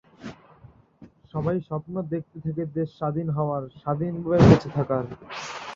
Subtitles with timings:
[1.33, 5.05] সবাই স্বপ্ন দেখতে থাকে দেশ স্বাধীন হওয়ার, স্বাধীনভাবে বেঁচে থাকার।